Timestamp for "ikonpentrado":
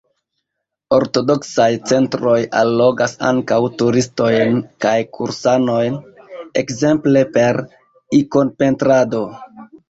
8.23-9.23